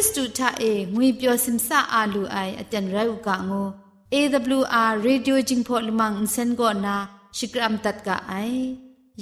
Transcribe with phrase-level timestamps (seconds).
[0.00, 3.68] စ္စတုထအေငွေပျော်စင်ဆာအာလူအိုင်အတန်ရုကငို
[4.14, 6.94] AWR Radio Jingpho Lamang Insen go na
[7.36, 8.54] Shikram tat ka ai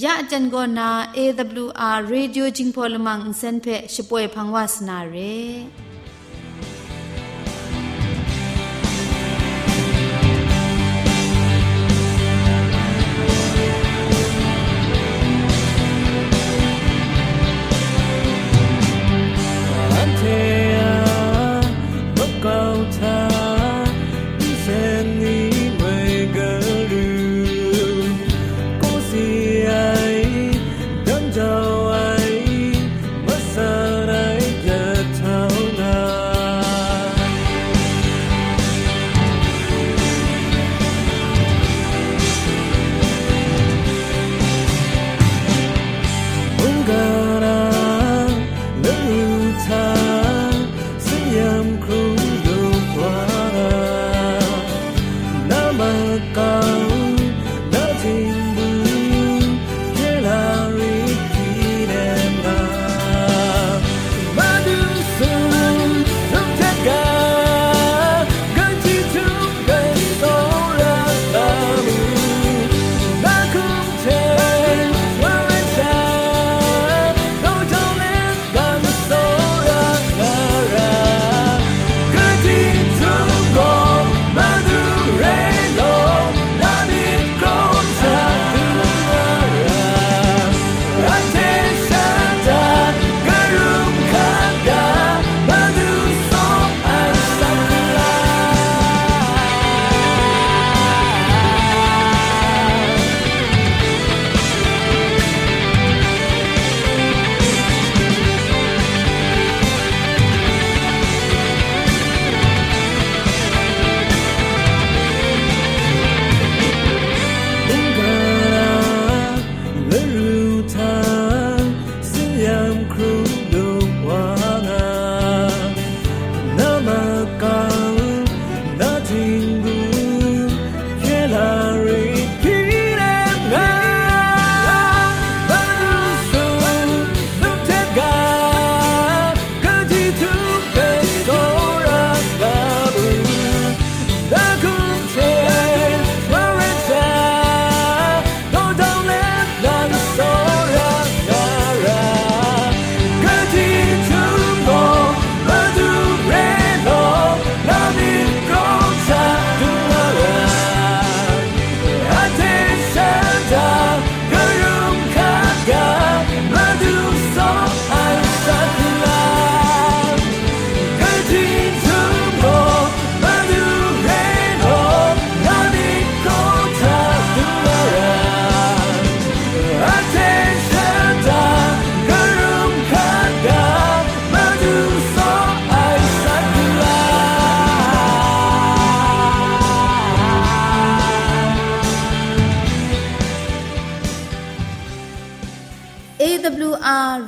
[0.02, 0.86] ya jan go na
[1.22, 5.36] AWR Radio Jingpho Lamang Insen phe shpoe phangwas na re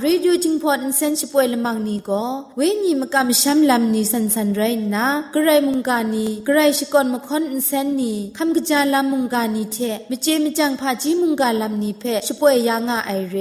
[0.03, 2.25] ရေဒီယိုจิงพอดอินเซนชิปวยละมังนีก็
[2.57, 4.63] เวญีมะกะมะชัมลัมนีสันสันไร
[4.95, 9.77] นะกะไรมุงกานีกะไรชิกอนมะคอนอินเซนนีคัมกะจาลัมมุงกานีเท
[10.11, 13.37] มะเจมะจังพาจีมุงกาลัมนีเพชิปวยยางะไอเร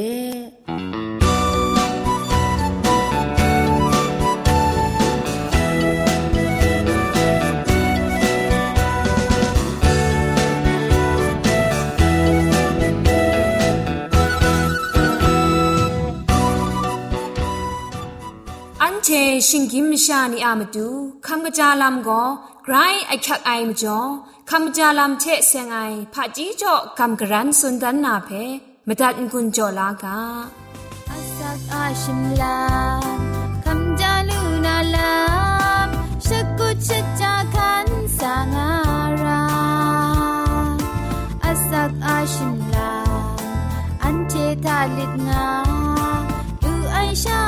[19.48, 20.88] ชิงกิมชานีอามาดู
[21.28, 22.24] คำกระจาลำก็
[22.64, 22.76] ไกร
[23.08, 24.00] ไอคักไอมจ่อ
[24.50, 25.78] คำกระจาลำเชเซงไอ
[26.14, 28.30] ผาจีจ่อคำกระรันสุนดันนาเพ
[28.88, 30.20] มตัดกุญจ่อลากา
[31.10, 32.60] อาสักอาชิมลา
[33.66, 35.14] คำจาลูนาลา
[36.28, 36.90] สกุช
[37.20, 37.88] จาคัน
[38.18, 38.70] สางา
[39.24, 39.44] รา
[41.44, 42.94] อาสักอาชิมลา
[44.04, 44.34] อันเท
[44.66, 45.48] ตาลิดงา
[46.62, 47.40] ดูไอชา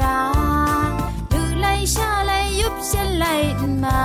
[0.00, 0.18] รา
[1.32, 3.26] ดูไลชาไลยุบเชลไล
[3.82, 4.00] มา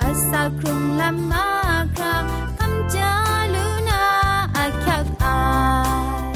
[0.00, 1.48] อาสักครุงลำมา
[1.94, 2.16] ครา
[2.58, 3.12] คำจา
[3.54, 4.02] ลูนา
[4.56, 5.38] อาคักอา
[6.32, 6.34] ย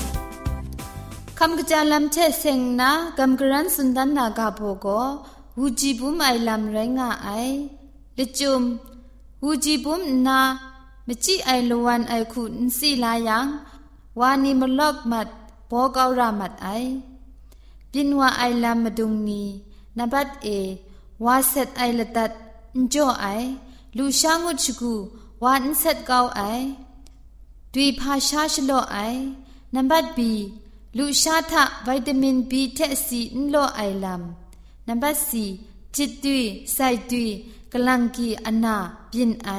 [1.39, 4.87] คำกระจาลำเทเซงนากำกรันสุนดันนากาโปโก
[5.59, 7.29] วูจีบุมไอลำไรงาไอ
[8.19, 8.63] ละจุม
[9.45, 10.41] วูจีบุมนา
[11.07, 13.47] มจิไอลวันไอคุนสีลายัง
[14.21, 15.29] วานีมลอกมัด
[15.72, 16.92] ဘောကောက်ရမတ်အိုင်
[17.92, 19.44] ပြင်းဝအိုင်လမ်မဒုံနီ
[19.98, 20.60] နဘတ်အေ
[21.24, 22.34] ဝါဆက်အိုင်လတတ်
[22.74, 23.48] အန်ကြောအိုင်
[23.98, 24.94] လူရှာငုတ်ချကူ
[25.44, 26.66] ဝါအန်ဆက်ကောက်အိုင်
[27.74, 29.22] ဒွေဖာရှာရှလော့အိုင်
[29.76, 30.20] နံပါတ် B
[30.98, 31.54] လူရှာထ
[31.86, 34.24] ဗိုက်တာမင် B ထက်စီအန်လော့အိုင်လမ်
[34.88, 35.32] နံပါတ် C
[35.96, 36.78] จิตตุยไซ
[37.10, 37.30] ตุย
[37.74, 38.76] กลังกีอนา
[39.12, 39.50] ปินไอ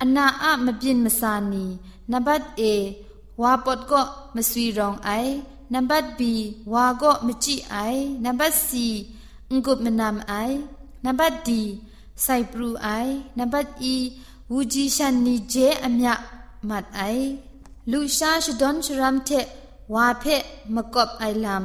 [0.00, 1.64] อนาอะมปินมสานี
[2.12, 2.62] นบัดเอ
[3.42, 4.02] วาปดก็
[4.34, 5.10] มสวีรองไอ
[5.74, 6.32] นัมบัดบี
[6.72, 7.76] วาก็มจิไอ
[8.24, 8.86] นัมบัดซี
[9.52, 10.34] งกุบมนามไอ
[11.04, 11.62] นัมบัดดี
[12.22, 12.88] ไซปรูไอ
[13.38, 13.94] นัมบัดอี
[14.52, 15.54] วูจีชันนีเจ
[15.84, 16.14] อเมีย
[16.68, 17.02] มัดไอ
[17.92, 19.30] ลูชาชดอนชรัมเท
[19.94, 20.24] วาเพ
[20.74, 21.64] มกบไอลัม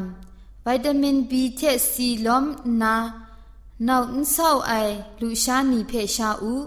[0.65, 1.61] วิตามินบีเท
[1.91, 2.45] ซีลอม
[2.81, 2.95] นา
[3.87, 6.63] နောက်အင်းဆောက်အိုင်လူရှာနီဖေရှာဦး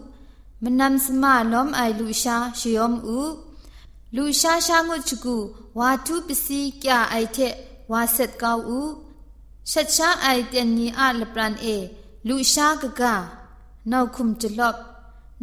[0.63, 3.31] မနမ်စမလုံးအိုင်လူရှာရှယုံဦး
[4.16, 5.36] လူရှားရှားငုတ်ချကူ
[5.80, 7.54] ဝါထုပစီကြအိုက်တဲ့
[7.92, 8.92] ဝါဆက်ကောက်ဦး
[9.72, 11.66] ชัดช้าไอเตียนนีอาลปรันเอ
[12.28, 13.16] ลูชากะกะ
[13.92, 14.76] นาวคุมจลบ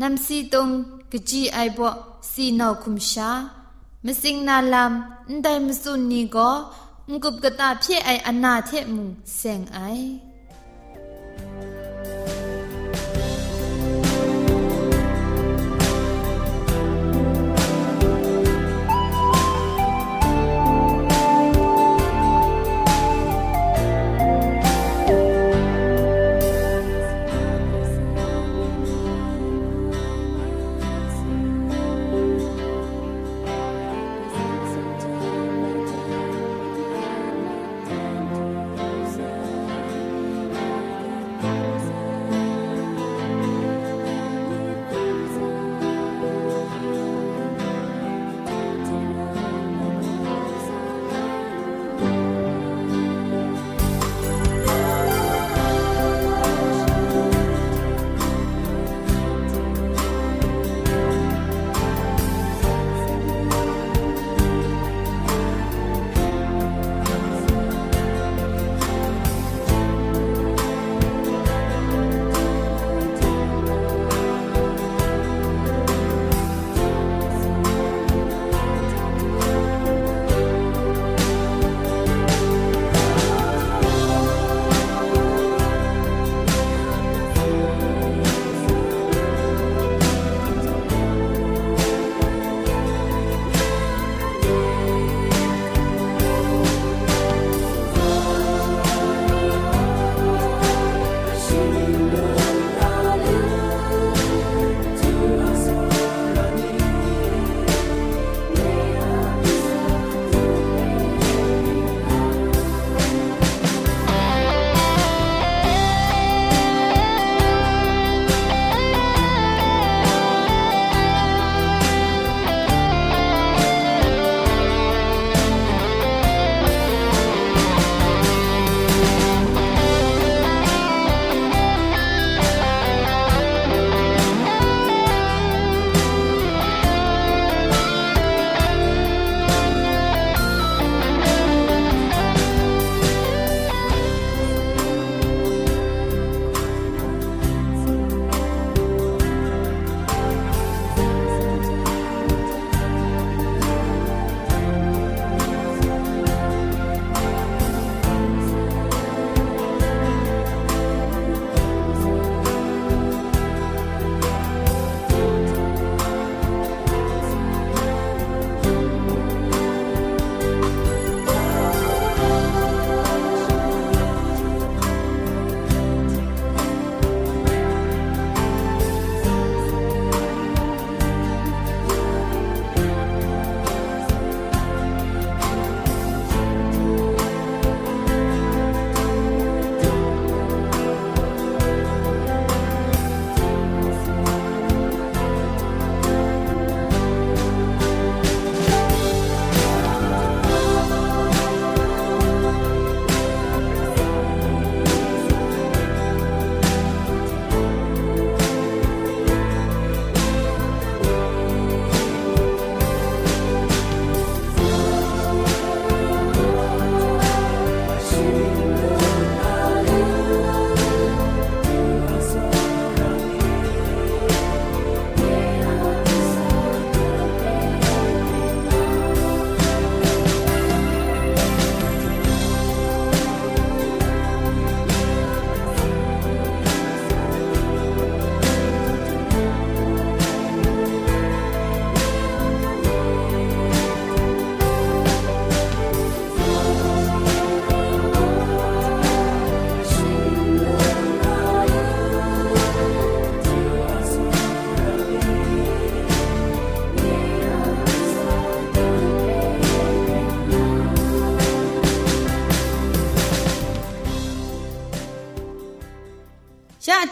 [0.00, 0.68] นำซีตง
[1.12, 1.88] กะจีไอบ่
[2.30, 3.30] ซีนาวคุมชา
[4.04, 4.92] มสิงนาลาม
[5.30, 6.50] นไดมสุนนีก็
[7.10, 9.78] งกุบกะตาเพีไออนาเทมุงเซงไอ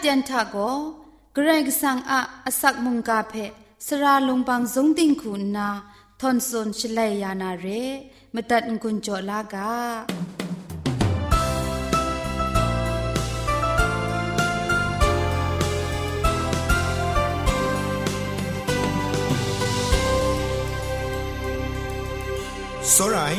[0.06, 0.56] จันทาโก
[1.34, 3.34] เกรงสังอาอสักมุงกาเพ
[3.86, 5.68] สราลงบังสงติงคุณนา
[6.20, 7.66] ทอนซนชเลยานาเร
[8.34, 9.72] มตัดงุญจอลากา
[22.94, 23.38] สราย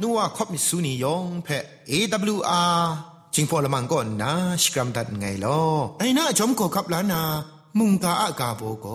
[0.00, 1.48] นัวคบมิสูนิยองเพ
[1.90, 4.32] AWR จิงพอละมังก็นา
[4.62, 5.60] สกรัมดัดไงลอ
[5.98, 7.22] ไอ้นาจอมก็ขับล้านา
[7.78, 8.86] มุงกาอากาโบโก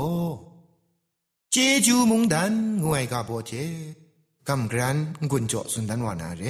[1.52, 3.52] เจจูมุงดันงวยกาโบเจ
[4.48, 4.98] กำกรัน
[5.32, 6.44] กุญจสุนดันวานาเร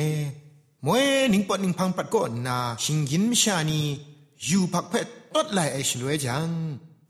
[0.86, 3.82] มวยนิงปอนิงพังปัดก็นาชิงยินมชานี
[4.46, 6.50] อยู่พักเพชตดไหลไอชลวยจัง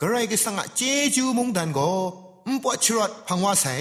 [0.01, 0.81] กระไรก็สังะเจ
[1.15, 1.91] จูมุงดันก็
[2.53, 3.75] มปวดชรดพังว่าใส่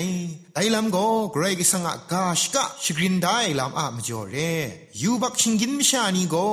[0.55, 4.37] ไอลำก็เกรกสังกาชกะชกรินได้ลำอามจ่อเร
[5.01, 6.51] ยูบักชิงกินมิชานีก็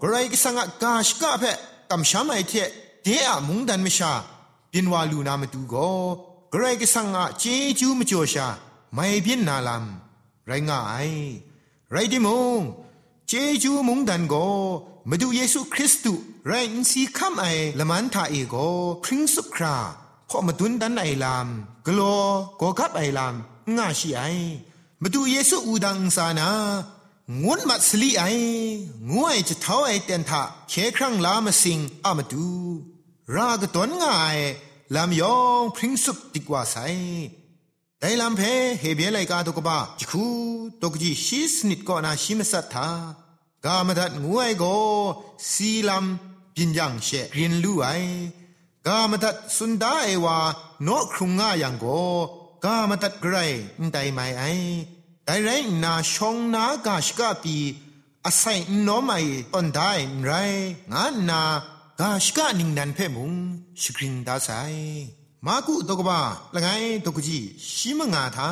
[0.00, 1.56] เกรกสังกาชกะเพะ
[1.90, 2.52] กำชามไอเท
[3.02, 4.12] เดอะมุงดันมิชา
[4.72, 5.90] ปินวาลูนามาดูก็
[6.50, 7.44] เกรกสังกเจ
[7.78, 8.46] จูมจ่อชา
[8.94, 11.10] ไม่เพียนนาลำไรง่าย
[11.90, 12.28] ไรดิม
[12.58, 12.60] ง
[13.28, 14.48] เจจูมุงดันก็
[15.08, 17.44] มาดูเยซูคริสต์ไรอินซีคัมไอ
[17.78, 18.54] ละมันทาเอโก
[19.02, 19.76] พริ้งสุครา
[20.32, 21.48] พอมาดุนดันไอลาม
[21.86, 22.20] กลัว
[22.60, 23.34] ก็กับไอลาม
[23.76, 24.22] ง่าชีไอ
[25.02, 26.50] มาดูเยซูอูดังสานา
[27.42, 28.22] งวนมัสลีไอ
[29.12, 32.48] งวยจะเท้าไอเตนทะเคครั้งลามาสิงอามาดู
[33.34, 34.38] รากตนง่าย
[34.94, 36.76] ลามยองพริ้งสุบดีกว่าไซ
[37.98, 38.42] แต่ลำเพ
[38.80, 40.26] เฮเบียไลกาตกบ้าจิคู
[40.82, 42.88] ตกจีชิสนิดก็นาชิมสัทธา
[43.64, 44.64] กามดัดงวยโก
[45.50, 47.86] สีลำปินยังเชกรินลู่ไอ
[48.86, 50.38] กามตัดสุนดาเอวา
[50.84, 51.84] โนครุงง่ายังโก
[52.64, 53.36] กามตัดไกร
[53.92, 54.42] ไดไม่ไอ
[55.26, 55.50] ไดไร
[55.84, 57.56] นาชงนากาชกาปี
[58.24, 59.18] อาศัยโนไม่
[59.52, 59.90] ตอนได้
[60.24, 60.30] ไร
[60.92, 61.42] งานนา
[62.00, 63.32] กาชกานิงนันเพ่มุง
[63.82, 64.50] สกริงดาไซ
[65.46, 66.20] มากุตกบ้า
[66.54, 66.68] ละไง
[67.04, 67.38] ตกจี
[67.76, 68.50] ชิมงาทา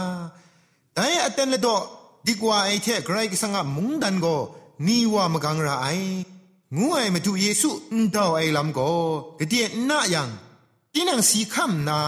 [0.95, 1.69] แต่อัตเตนเลโด
[2.27, 4.27] ดีกว่าไอเทไกรกสังะมุงดันโก
[4.87, 5.87] นี่ว่ามกังราไอ
[6.77, 8.91] งูไอมาดูเยซูอุนดาวไอลำก็
[9.39, 10.29] กเดียน่ายัง
[10.93, 11.99] ที่นังสีคำนา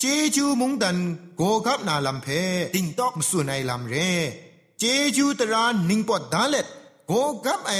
[0.00, 0.96] เจจูมุงดัน
[1.36, 2.26] โกกับนาลำเพ
[2.74, 3.94] ติงตอกมสุนไอลำเร
[4.78, 4.84] เจ
[5.16, 6.66] จูตรานนิงปอดดาเล็ด
[7.08, 7.12] โก
[7.44, 7.72] กับไอ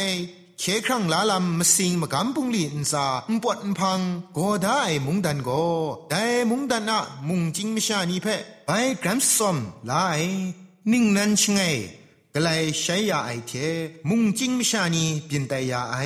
[0.58, 4.00] เคครั้งลาลำมสิงมกำปุงลีนซาอุปวดพัง
[4.34, 5.50] โกได้มุงดันโก
[6.10, 8.26] ได้มุงดันอะมุงจิงมิชานีเพ
[8.66, 8.70] ไป
[9.02, 9.56] กรัมซอม
[9.90, 10.20] ลาย
[10.92, 11.60] นิ่งนันชงไง
[12.34, 13.52] กลายใช้ยาไอเท
[14.08, 15.96] มุงจิงมชานีเปลี่ยนแต่ยาไอ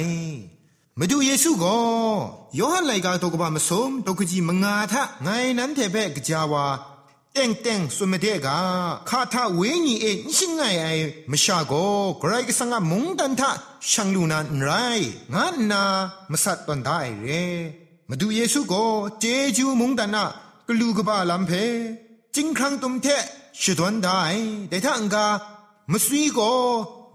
[0.98, 1.78] มาดูเยซูก็
[2.58, 5.28] ยอหันไลกาตกบามสมตกจีมงาทะไง
[5.58, 6.66] นั้นเทเปกจาวา
[7.32, 8.58] เต็งเต็งสุมเดกา
[9.08, 10.86] คาทาเวนีเอชิงไงไอ
[11.30, 11.72] มชาโก
[12.18, 13.50] ไกรกสังมุงดันทะ
[13.90, 14.70] ช่างลูนันไร
[15.34, 15.82] งานนา
[16.30, 17.28] มสัตตันได้เร
[18.08, 18.84] มาดูเยซูก็
[19.20, 19.24] เจ
[19.56, 20.24] จูมุงดันนะ
[20.68, 21.52] กลูกบาลัมเพ
[22.34, 23.06] จิงครั้งตุมเท
[23.62, 24.20] ชดวนได้
[24.68, 25.26] แต่ถ้าอังกา
[25.92, 26.52] มสวีก็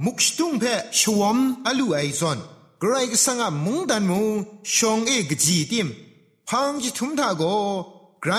[0.05, 0.63] มุกชตุงเพ
[0.99, 2.37] ชวมอลูไอซอน
[2.81, 4.27] กรก็สังมุงดันมุง
[4.75, 5.87] ชงเอกจีติม
[6.47, 7.43] พังจิทุมทาโก
[8.21, 8.31] ไกร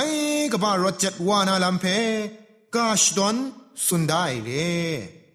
[0.53, 1.85] ก็บารจัดวานาลัมเพ
[2.75, 3.37] กาชดอน
[3.87, 4.51] สุนได้เร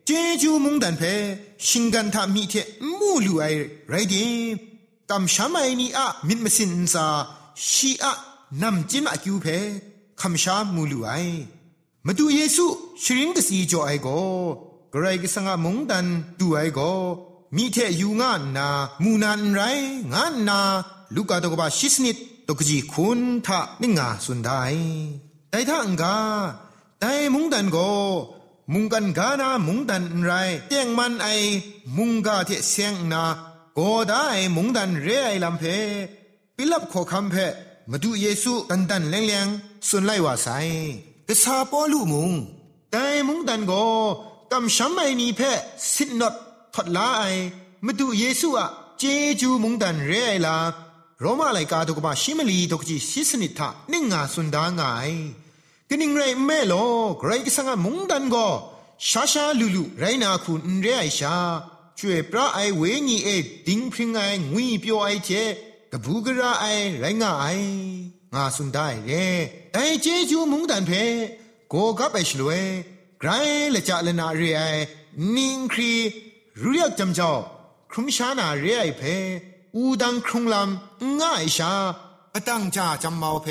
[0.05, 0.09] เจ
[0.41, 1.03] จูมุงดันเพ
[1.67, 2.53] ชิงกันทามีเท
[2.97, 3.43] มูลูไอ
[3.89, 4.55] ไรดิม
[5.09, 7.05] กำชามไอนีอะมิดมสินซา
[7.69, 8.13] ชีอะ
[8.61, 9.45] นำจินอากิวเพ
[10.21, 11.09] คำชามูลูไอ
[12.05, 12.65] มาดูเยซู
[13.03, 14.07] ชริงกสีจอไอโก
[14.97, 16.05] กรกิสังมงดัน
[16.39, 16.79] ดูไอโก
[17.55, 18.67] มีเทยูงานนา
[19.03, 19.61] มูนันไร
[20.13, 20.59] งานนา
[21.15, 24.63] ลูกาตกบาชิสนิดตกจีคุณทะนิงาสุนได้
[25.51, 26.17] แต่ถ้าอังกา
[26.99, 27.77] แต่มุงดันโก
[28.73, 30.31] มุงกันกานามุงดันไร
[30.67, 31.27] เตียงมันไอ
[31.97, 33.23] มุงกาเทเสียงนา
[33.75, 34.25] โกได้
[34.55, 35.63] มุงดันเรไอลำเพ
[36.55, 37.35] ปิลับขอคำเพ
[37.89, 39.47] มาดูเยซูตันตันแรงแรง
[39.87, 40.47] สุนไลว่าไซ
[41.27, 42.31] กษาปอลูมุง
[42.91, 45.41] แต่มุงดันโกำช้ำไอนีเพ
[45.93, 46.35] สินนด
[46.75, 47.23] ทดลาไอ
[47.85, 48.67] มาดูเยซูอะ
[48.99, 49.03] เจ
[49.41, 50.57] จูมุงดันเรไอลา
[51.21, 55.11] โรมาไลกาตุกบาชิมลีตกจีสิสนิทะนิ่งงาสุนดางาย
[55.89, 56.73] กนิ่งไรแม่โล
[57.19, 58.47] ไกรกสังมุงดันก็
[59.09, 61.35] ชาชาลูลูไรนาคุณเรไอชา
[61.97, 63.29] ช่วยพระไอเวงีเอ
[63.67, 64.19] ดิงพริงไอ
[64.51, 65.29] งุยเปียวไอเจ
[65.91, 66.65] กบูกระไอ
[66.99, 67.45] ไรงาไอ
[68.33, 69.11] งาสุนได้เร
[69.73, 70.91] ไอเจจูมุงดันเพ
[71.69, 72.63] โกกับไอชลวย
[73.25, 73.31] ไร
[73.75, 74.61] ละจะละนาเรไอ
[75.35, 75.93] นิงครี
[76.61, 77.31] รู้ยกจำเจ้า
[77.91, 79.01] ครุมชานาเรไอเพ
[79.75, 81.73] อูดังครุงลำง่ายชา
[82.33, 83.47] ปตังจาจำเมาเพ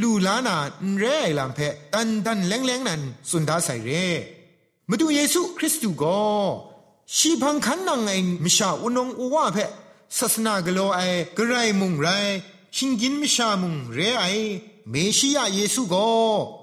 [0.00, 0.56] ลูลานา
[0.98, 1.60] เรไอลำเพ
[1.94, 3.90] ตันตันแรงแรงนั้นสุนดาใส่เร
[4.88, 6.20] มาดูเยซูคริสต์ก็
[7.16, 8.10] ชีพังคันนังไง
[8.44, 9.58] มิชาอุนงอวาเพ
[10.18, 11.00] ศาสนากโลไอ
[11.36, 12.08] กระไรมุงไร
[12.76, 14.24] ชิงกินมิชามุงเรไอ
[14.90, 15.94] เมชิยาเยซูโก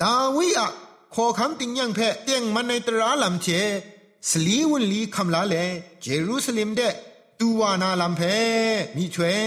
[0.01, 0.69] ดาวิอะ
[1.15, 3.48] ขอคำติงยังเพะเตียงมันในตราลำเช
[4.29, 5.55] สลีวุนลีคำลาเล
[6.01, 6.82] เจรูซาเล็มเด
[7.39, 8.22] ตูวานาลำเพ
[8.96, 9.39] มีช่วย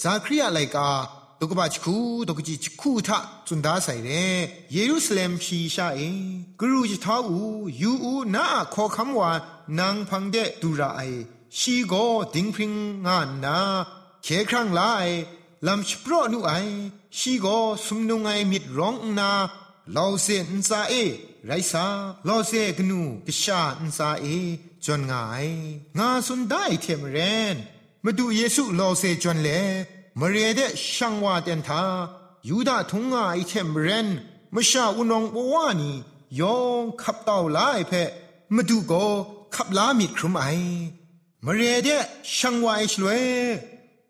[0.00, 0.90] ซาคริยาไลกา
[1.38, 1.96] ตุกบาชคู
[2.28, 4.10] ตุกจิชคูทะจุนดาใส่เร
[4.72, 6.00] เยรูซาเล็มชีชาเอ
[6.60, 7.38] กรูจิท้าอู
[7.80, 9.30] ยูอูนาขอคำว่า
[9.78, 11.00] นางพังเดตูราไอ
[11.58, 11.94] ชีโก
[12.34, 12.72] ดิงพิง
[13.06, 13.58] งานนา
[14.22, 15.08] เคครั้งลาย
[15.66, 16.52] ลำชโปรนุไอ
[17.18, 17.46] ชีโก
[17.84, 19.30] สมนุงไอมิดร้องนา
[19.96, 20.26] ลาวเซ
[20.58, 20.94] นซาเอ
[21.46, 21.86] ไรซา
[22.28, 24.26] ลาวเซกนูกชาอินซาเอ
[24.84, 25.46] จนงาย
[25.98, 27.18] งาสุนได้เทมเร
[27.54, 27.56] น
[28.04, 29.48] มาดูเยซูลาวเซจนเล
[30.20, 30.60] มเรเด
[30.94, 31.82] ช่างว่าเตนทา
[32.48, 34.08] ยูดาทุงงาไอเทมเรน
[34.54, 35.92] มชาอุนองบวานี
[36.40, 38.08] ยองขับเต่าลายเพะ
[38.54, 38.92] มาดูโก
[39.54, 40.44] ขับลามิดครุมไอ
[41.44, 41.88] มเรเด
[42.36, 43.22] ช่างว่าไอชลวย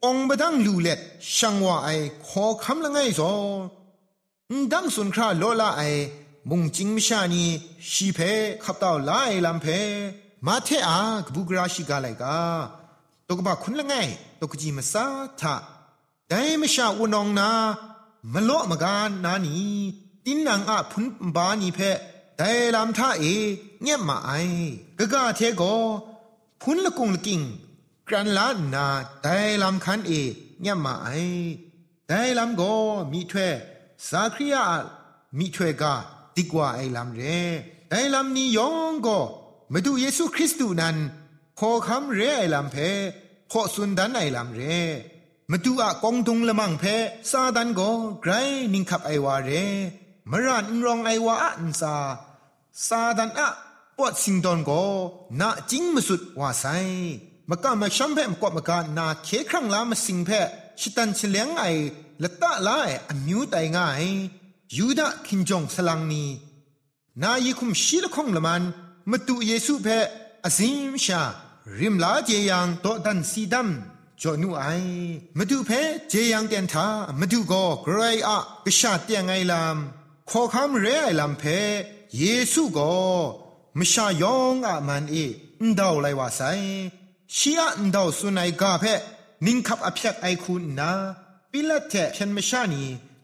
[0.04, 1.00] องบดังลูเล็ด
[1.36, 1.88] ช่างว่าไอ
[2.26, 3.32] ขอคำละไงซอ
[4.72, 5.82] ดังสุนคราโลลาไอ
[6.50, 7.44] มุงจิงมิชานี
[7.90, 8.18] ชีเพ
[8.64, 9.66] ขับเต่าลายลำเพ
[10.46, 12.38] มาเทอากบุกราชิกาไลกา
[13.28, 13.94] ตกบะคุณละไง
[14.40, 15.04] ตกจีมาซา
[15.40, 15.54] ทะ
[16.28, 17.50] แต่ม่ชาวนองนา
[18.32, 19.56] มโลมกานนานี
[20.24, 21.04] ตินนางอาพุน
[21.36, 21.80] บานีเพ
[22.36, 23.24] แต่ลำท่าเอ
[23.82, 24.30] เงียมาไอ
[24.98, 25.62] กะกะเทโก
[26.62, 27.40] พุนละกุงละกิง
[28.08, 28.86] กรันลานา
[29.22, 30.12] แต่ลำคันเอ
[30.60, 31.08] เงียมาไอ
[32.06, 32.62] แต่ลำโก
[33.12, 33.50] มีถ้ว
[33.98, 34.64] ยสาคริยา
[35.38, 35.94] มีถ้วยกา
[36.36, 37.22] ดีกว่าไอลำเร
[37.88, 39.18] แต่ลำนี้ยองก็
[39.72, 40.96] มาดูเยซูคริสต์นั้น
[41.58, 42.76] ขอคำเรไอลำเพ
[43.52, 44.60] ขอสุนดันไอลำเร
[45.50, 46.84] มาดูอะกองทุงละมังเพ
[47.30, 47.90] ซาดันก็
[48.22, 48.32] ไกร
[48.72, 49.50] นิงขับไอวาเร
[50.30, 51.94] มรันรองไอวาอันซา
[52.86, 53.48] ซาดันอะ
[53.96, 54.82] ปวดสิงดอนก็
[55.40, 56.64] นาจิงมาสุดว่าไซ
[57.48, 60.30] มากะมาชัมเพมกอมากานาเคครั้งลามาสิงเพ
[60.80, 61.64] ชิตันเฉลียงไอ
[62.22, 64.04] ละตะลาไออมิวไตง่าย
[64.76, 66.24] ยูดาคินจงสลังนี
[67.22, 68.62] นายิคุมชีละคงละมัน
[69.10, 69.86] มาตุเยซูเพ
[70.44, 71.22] อซิมชา
[71.78, 73.68] ริมลาเจยังโตดันซีดัม
[74.20, 74.64] จอนูไอ
[75.38, 75.70] มาดูเพ
[76.08, 76.86] เจยังเตียนทา
[77.18, 81.42] มาดูก็กรายอะกษาเตียงไงลำขอคำเรไอลำเพ
[82.18, 82.92] เยซูก็
[83.78, 85.16] มชายองอะมันเอ
[85.60, 86.40] อนดาวไลวาไซ
[87.36, 88.84] ชียอนดาวสุนัยกาเพ
[89.46, 90.90] นิงขับอภิยกไอคุณนา
[91.52, 92.82] ปิละเทเพียนมชานี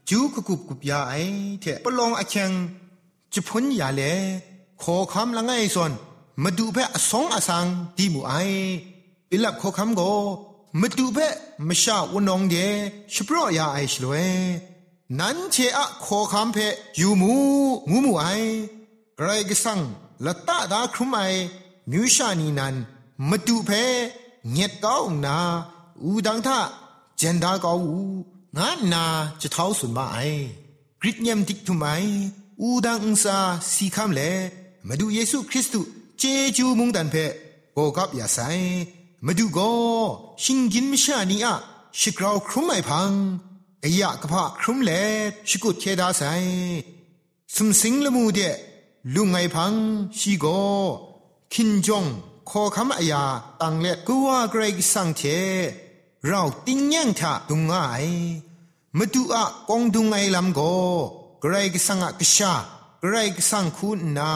[0.08, 1.14] จูกุกุบกุบยาไอ
[1.60, 2.52] เทปลองอเชง
[3.32, 4.02] จะพ้นยาเล
[4.82, 5.92] ขอคำละไงส่วน
[6.42, 8.32] มาดูเพอสองอสังดีมูไอ
[9.30, 10.00] ปิลับขอคำโก
[10.80, 11.18] มาดูเพ
[11.68, 12.54] มชาวนองเด
[13.14, 14.14] ชปรยาไอชลเว
[15.18, 16.58] นั้นเชอะขอคำเพ
[17.00, 17.34] ยูมู
[17.90, 18.26] งูมูไอ
[19.20, 19.80] ไรกสัง
[20.24, 21.20] ละตาดาครุมไอ
[21.90, 22.74] มิวชานีนัน
[23.28, 23.70] มาดูเพ
[24.52, 25.36] เงียดก้าวนา
[26.02, 26.58] อูดังท่า
[27.18, 28.00] เจนดาก้าวู
[28.56, 29.04] งานนา
[29.40, 30.18] จะเท้าสุนมาไอ
[31.00, 31.84] กริดเยมติกทุไม
[32.60, 33.38] อูดังอุซา
[33.72, 34.20] สีคำเล
[34.88, 36.22] มาดูเยซูคริสต์เจ
[36.56, 37.16] จูมุงดันเพ
[37.74, 38.38] โกกับยาไซ
[39.26, 39.58] มาดูโก
[40.42, 41.54] ชิงกินมิชานีอะ
[41.98, 43.12] ชิกราวครุมไอพัง
[43.82, 44.90] กะยะกะพะครุมเล
[45.48, 46.22] ชิกุเทดาไซ
[47.54, 48.40] สุมสิงละมูเด
[49.14, 49.72] ลุงไอพัง
[50.18, 50.46] ชีโก
[51.52, 52.04] คินจง
[52.48, 53.24] ขอคำอายา
[53.60, 55.22] ตังเล็ดกูว่าเกรกสังเท
[56.28, 57.74] เราติ้งยังทะดุงไง
[58.98, 60.60] มาดูอะกองดุงไอลำโก
[61.40, 62.52] เกรกสังกชา
[63.00, 64.30] เกรกสังคุณนา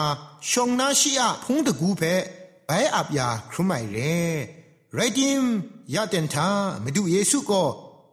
[0.49, 2.03] ชงนาชีอะพงตะกูเพ
[2.65, 3.97] ไปอับยาครุไม่เร
[4.93, 5.43] ไรดิม
[5.93, 6.49] ยาเตนทา
[6.83, 7.63] มาดูเยซูก็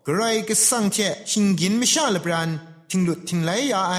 [0.04, 0.96] เกรกสังเท
[1.30, 2.50] ชิงกินไม่ชาลบรัน
[2.90, 3.94] ทิงหลุดทิงไหลยาไอ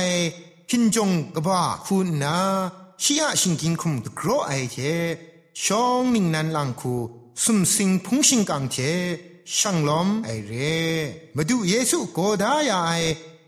[0.70, 2.36] คินจงกบ้าคุณนา
[3.04, 4.78] ชีอะชิงกินคุมตะกรอไอเท
[5.64, 6.96] ชองนิงนันลังคู
[7.44, 8.78] สุมสิงพุงชิงกังเท
[9.56, 10.78] ช่างล้อมไอเร่
[11.36, 12.92] มาดูเยซูโกดายาไอ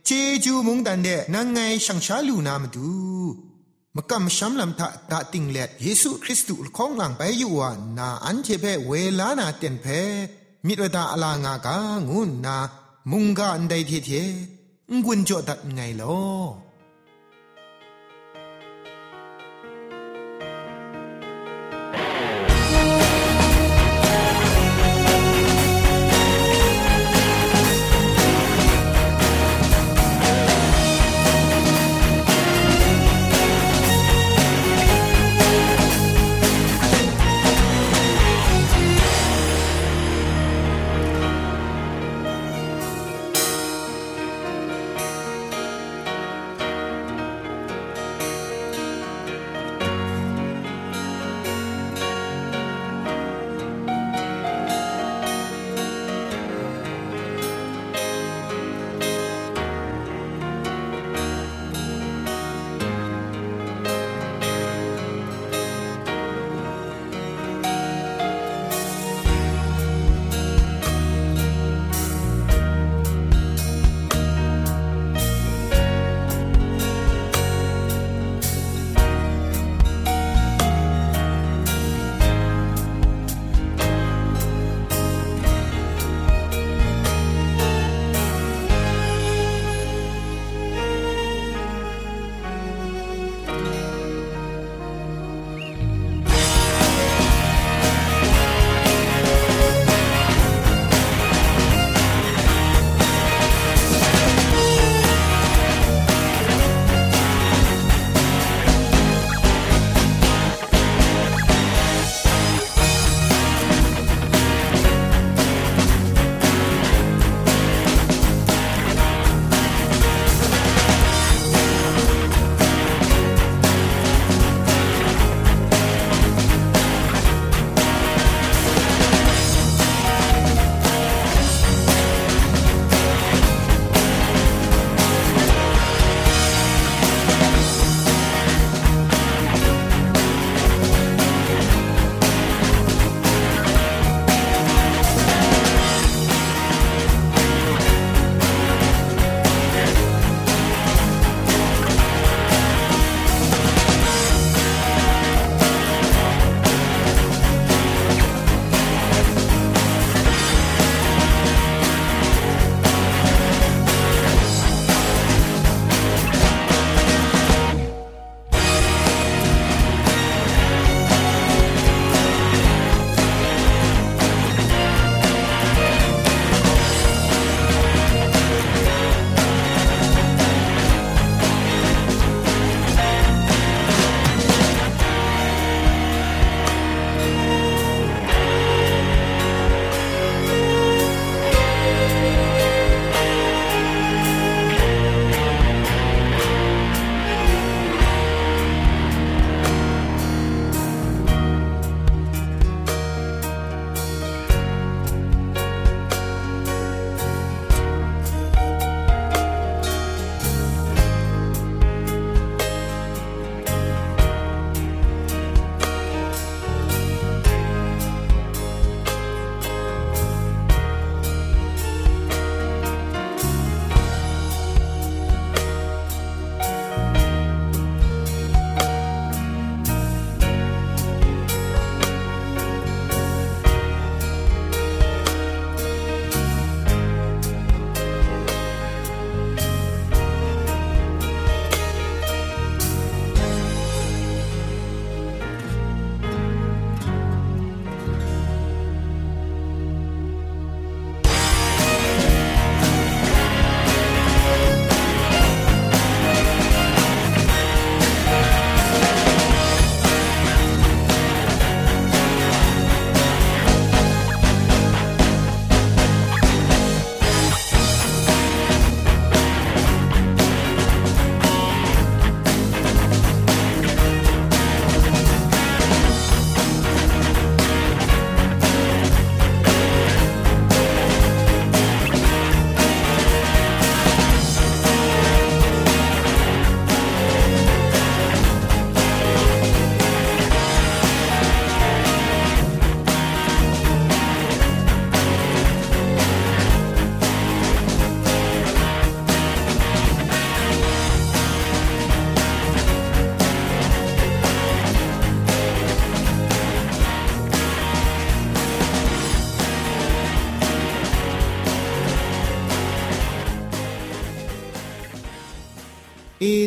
[0.05, 0.09] เจ
[0.43, 2.89] จูมุงดันเดนังไงช่างชาลูนามาดู
[3.95, 9.85] มกำช้ำลำทะดาติงเล็ดเยซูคริสต์ของหลังไปอยู่ว่านาอันเทเพเวลานาเต็นเพ
[10.67, 11.75] มิตรดาอลางากา
[12.09, 12.57] งุนนา
[13.11, 14.11] มุงกาอันใดเทเท
[15.03, 16.19] งุนจอดัดไงลอ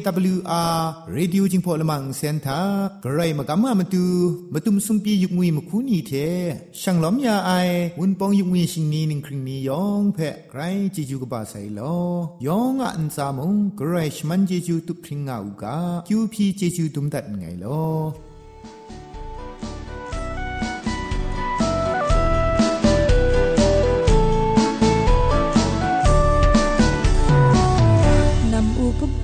[0.01, 0.77] AWR
[1.15, 2.62] Radio จิงพอลมังเซนทา
[3.03, 4.05] กระไรมากำมามาดู
[4.53, 6.12] มาตุมซุมปียุกงุยมคูนีเท
[6.81, 7.51] ช่างล้อมยาไอ
[7.99, 10.62] วุนปองยุกงุยชิงนีนึงคริงนียองเพะไกร
[10.95, 11.97] จิจูกบาไซลอ
[12.45, 17.83] ยองอันซามงกระไรชมันจิจูตุพริงงาอุกาคิวพีจิจูตุมดัดไงลอ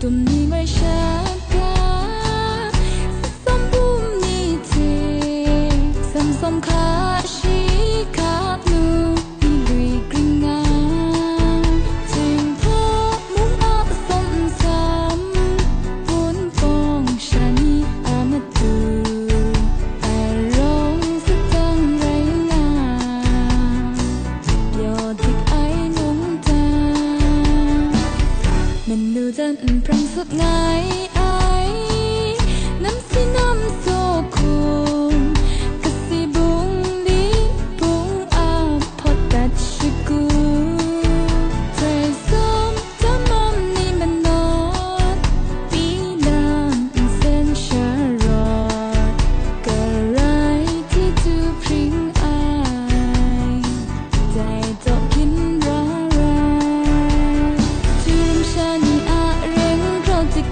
[0.00, 1.37] ำอุ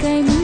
[0.01, 0.36] เ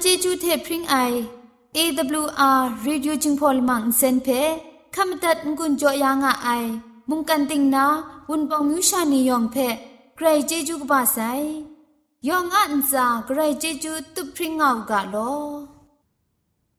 [0.00, 0.96] เจจูเทพริงไอ
[1.76, 4.28] AWR Radio จึงพอลมังเซนเพ
[4.94, 6.64] ขามตัดงุนจอยางอ้าย
[7.08, 7.84] มุงกันติงนา
[8.28, 9.56] วุนปองมิวชานียองเพ
[10.16, 11.18] ใครเจจูกบาไซ
[12.28, 15.16] ยองอันซาใครเจจูตุพริงเอากาโล
[15.67, 15.67] อั